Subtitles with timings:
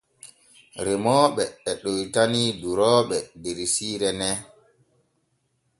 [0.85, 4.37] Remooɓe e ɗoytani durooɓe der siire nee.